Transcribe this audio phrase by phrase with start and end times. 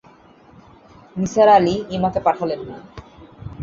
[1.15, 2.77] নিসার আলি ইমাকে পাঠালেন না।